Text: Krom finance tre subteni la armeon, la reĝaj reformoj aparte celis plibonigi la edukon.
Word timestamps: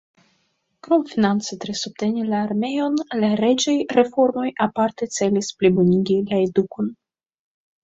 Krom 0.85 1.01
finance 1.09 1.57
tre 1.65 1.75
subteni 1.81 2.23
la 2.29 2.39
armeon, 2.45 2.97
la 3.25 3.29
reĝaj 3.43 3.75
reformoj 3.99 4.47
aparte 4.69 5.11
celis 5.19 5.53
plibonigi 5.61 6.19
la 6.33 6.43
edukon. 6.51 6.93